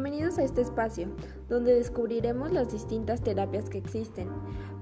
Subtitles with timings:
[0.00, 1.08] Bienvenidos a este espacio,
[1.48, 4.28] donde descubriremos las distintas terapias que existen,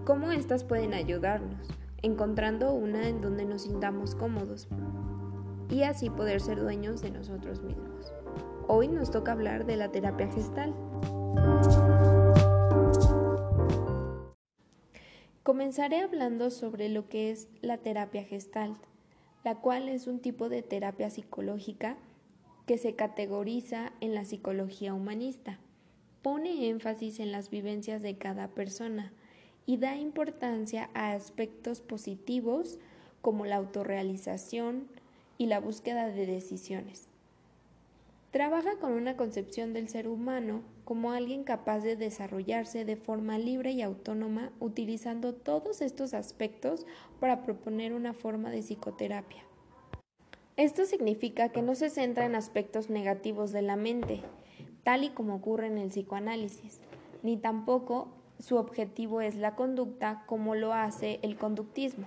[0.04, 1.71] cómo éstas pueden ayudarnos,
[2.03, 4.69] encontrando una en donde nos sintamos cómodos
[5.71, 8.12] y así poder ser dueños de nosotros mismos.
[8.69, 10.74] Hoy nos toca hablar de la terapia gestal.
[15.42, 18.77] Comenzaré hablando sobre lo que es la terapia gestal,
[19.45, 21.97] la cual es un tipo de terapia psicológica
[22.66, 25.59] que se categoriza en la psicología humanista.
[26.23, 29.12] Pone énfasis en las vivencias de cada persona
[29.65, 32.79] y da importancia a aspectos positivos
[33.23, 34.89] como la autorrealización
[35.39, 37.09] y la búsqueda de decisiones.
[38.33, 43.70] Trabaja con una concepción del ser humano como alguien capaz de desarrollarse de forma libre
[43.73, 46.87] y autónoma utilizando todos estos aspectos
[47.19, 49.42] para proponer una forma de psicoterapia.
[50.56, 54.22] Esto significa que no se centra en aspectos negativos de la mente,
[54.84, 56.81] tal y como ocurre en el psicoanálisis,
[57.22, 58.08] ni tampoco
[58.39, 62.06] su objetivo es la conducta como lo hace el conductismo.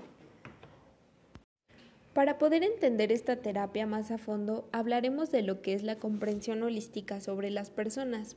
[2.13, 6.63] Para poder entender esta terapia más a fondo, hablaremos de lo que es la comprensión
[6.63, 8.35] holística sobre las personas.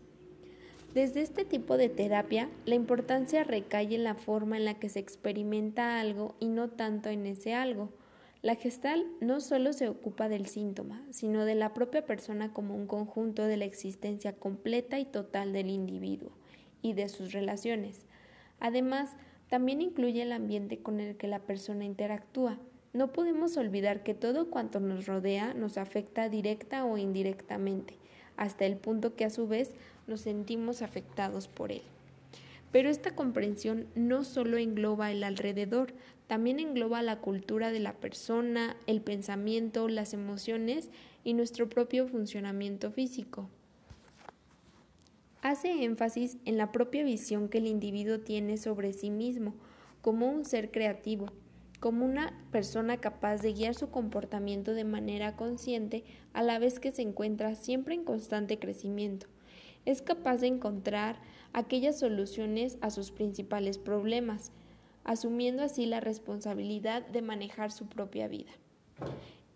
[0.92, 4.98] Desde este tipo de terapia, la importancia recae en la forma en la que se
[4.98, 7.88] experimenta algo y no tanto en ese algo.
[8.42, 12.88] La gestal no solo se ocupa del síntoma, sino de la propia persona como un
[12.88, 16.32] conjunto de la existencia completa y total del individuo
[16.82, 18.04] y de sus relaciones.
[18.58, 19.10] Además,
[19.48, 22.58] también incluye el ambiente con el que la persona interactúa.
[22.92, 27.96] No podemos olvidar que todo cuanto nos rodea nos afecta directa o indirectamente,
[28.36, 29.70] hasta el punto que a su vez
[30.08, 31.82] nos sentimos afectados por él.
[32.72, 35.94] Pero esta comprensión no solo engloba el alrededor,
[36.26, 40.90] también engloba la cultura de la persona, el pensamiento, las emociones
[41.22, 43.50] y nuestro propio funcionamiento físico.
[45.42, 49.54] Hace énfasis en la propia visión que el individuo tiene sobre sí mismo,
[50.00, 51.26] como un ser creativo,
[51.80, 56.92] como una persona capaz de guiar su comportamiento de manera consciente a la vez que
[56.92, 59.26] se encuentra siempre en constante crecimiento.
[59.84, 61.20] Es capaz de encontrar
[61.52, 64.52] aquellas soluciones a sus principales problemas,
[65.04, 68.52] asumiendo así la responsabilidad de manejar su propia vida.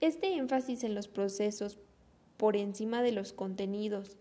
[0.00, 1.78] Este énfasis en los procesos
[2.36, 4.19] por encima de los contenidos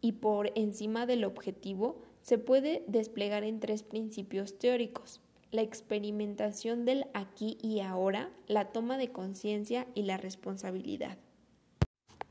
[0.00, 5.20] y por encima del objetivo se puede desplegar en tres principios teóricos
[5.54, 11.16] la experimentación del aquí y ahora, la toma de conciencia y la responsabilidad.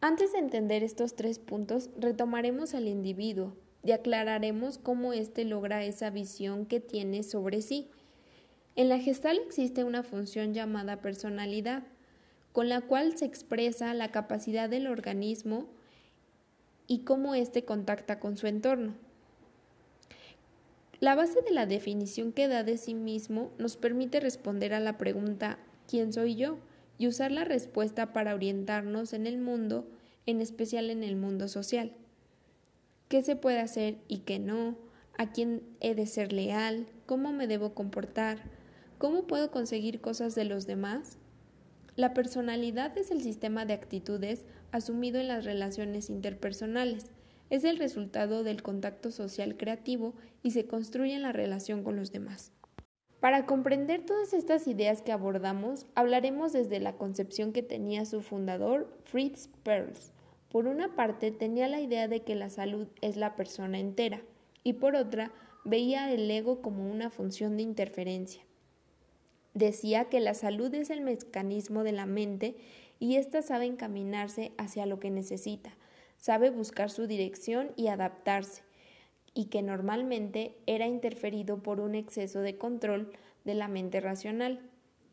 [0.06, 3.56] Antes de entender estos tres puntos, retomaremos al individuo,
[3.86, 7.88] y aclararemos cómo éste logra esa visión que tiene sobre sí.
[8.76, 11.84] En la gestal existe una función llamada personalidad,
[12.52, 15.70] con la cual se expresa la capacidad del organismo
[16.86, 18.96] y cómo éste contacta con su entorno.
[21.00, 24.98] La base de la definición que da de sí mismo nos permite responder a la
[24.98, 26.58] pregunta ¿quién soy yo?
[26.98, 29.88] Y usar la respuesta para orientarnos en el mundo,
[30.26, 31.94] en especial en el mundo social
[33.14, 34.76] qué se puede hacer y qué no,
[35.20, 38.40] a quién he de ser leal, cómo me debo comportar,
[38.98, 41.20] cómo puedo conseguir cosas de los demás.
[41.96, 47.06] La personalidad es el sistema de actitudes asumido en las relaciones interpersonales.
[47.52, 52.12] Es el resultado del contacto social creativo y se construye en la relación con los
[52.12, 52.52] demás.
[53.24, 58.94] Para comprender todas estas ideas que abordamos, hablaremos desde la concepción que tenía su fundador,
[59.06, 60.12] Fritz Perls,
[60.50, 64.20] por una parte tenía la idea de que la salud es la persona entera
[64.62, 65.32] y por otra
[65.64, 68.44] veía el ego como una función de interferencia.
[69.54, 72.58] Decía que la salud es el mecanismo de la mente
[73.00, 75.78] y ésta sabe encaminarse hacia lo que necesita,
[76.18, 78.64] sabe buscar su dirección y adaptarse,
[79.34, 83.12] y que normalmente era interferido por un exceso de control
[83.46, 84.62] de la mente racional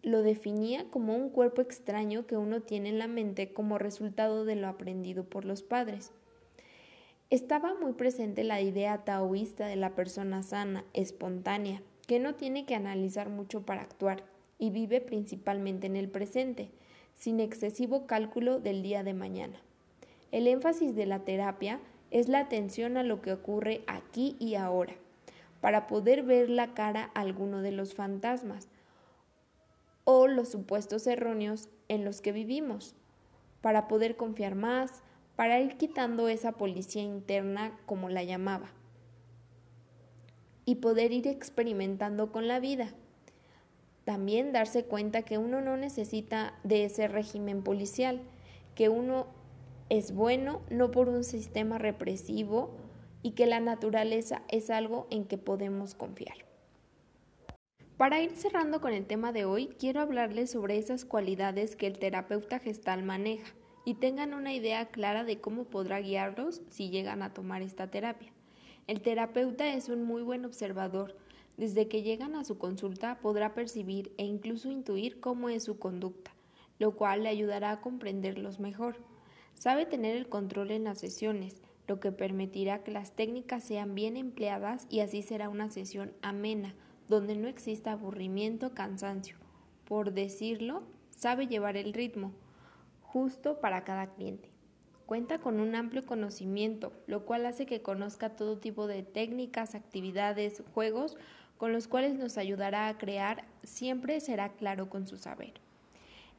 [0.02, 4.56] lo definía como un cuerpo extraño que uno tiene en la mente como resultado de
[4.56, 6.12] lo aprendido por los padres.
[7.28, 12.74] Estaba muy presente la idea taoísta de la persona sana, espontánea, que no tiene que
[12.74, 14.24] analizar mucho para actuar
[14.58, 16.70] y vive principalmente en el presente,
[17.14, 19.60] sin excesivo cálculo del día de mañana.
[20.32, 21.78] El énfasis de la terapia
[22.10, 24.94] es la atención a lo que ocurre aquí y ahora,
[25.60, 28.68] para poder ver la cara a alguno de los fantasmas,
[30.04, 32.94] o los supuestos erróneos en los que vivimos,
[33.60, 35.02] para poder confiar más,
[35.36, 38.70] para ir quitando esa policía interna como la llamaba,
[40.64, 42.92] y poder ir experimentando con la vida.
[44.04, 48.20] También darse cuenta que uno no necesita de ese régimen policial,
[48.74, 49.26] que uno
[49.90, 52.70] es bueno, no por un sistema represivo
[53.22, 56.36] y que la naturaleza es algo en que podemos confiar.
[57.96, 61.98] Para ir cerrando con el tema de hoy, quiero hablarles sobre esas cualidades que el
[61.98, 63.52] terapeuta gestal maneja
[63.84, 68.32] y tengan una idea clara de cómo podrá guiarlos si llegan a tomar esta terapia.
[68.86, 71.16] El terapeuta es un muy buen observador.
[71.56, 76.30] Desde que llegan a su consulta podrá percibir e incluso intuir cómo es su conducta,
[76.78, 79.09] lo cual le ayudará a comprenderlos mejor.
[79.60, 84.16] Sabe tener el control en las sesiones, lo que permitirá que las técnicas sean bien
[84.16, 86.74] empleadas y así será una sesión amena,
[87.08, 89.36] donde no exista aburrimiento, cansancio.
[89.84, 92.32] Por decirlo, sabe llevar el ritmo
[93.02, 94.48] justo para cada cliente.
[95.04, 100.62] Cuenta con un amplio conocimiento, lo cual hace que conozca todo tipo de técnicas, actividades,
[100.72, 101.18] juegos
[101.58, 105.52] con los cuales nos ayudará a crear, siempre será claro con su saber.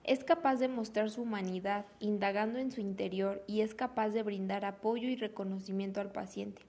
[0.04, 4.66] Es capaz de mostrar su humanidad indagando en su interior y es capaz de brindar
[4.66, 6.64] apoyo y reconocimiento al paciente.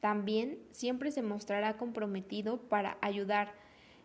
[0.00, 3.54] También siempre se mostrará comprometido para ayudar,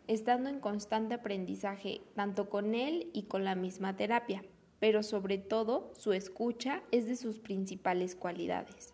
[0.08, 4.46] estando en constante aprendizaje tanto con él y con la misma terapia,
[4.80, 8.94] pero sobre todo su escucha es de sus principales cualidades.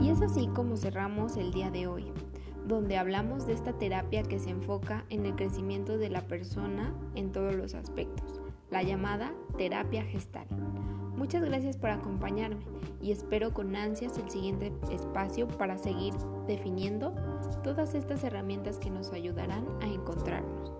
[0.00, 2.12] Y es así como cerramos el día de hoy
[2.66, 7.32] donde hablamos de esta terapia que se enfoca en el crecimiento de la persona en
[7.32, 8.40] todos los aspectos
[8.70, 10.46] la llamada terapia gestal.
[11.16, 12.64] Muchas gracias por acompañarme
[13.00, 16.12] y espero con ansias el siguiente espacio para seguir
[16.46, 17.14] definiendo
[17.62, 20.72] todas estas herramientas que nos ayudarán a encontrarnos.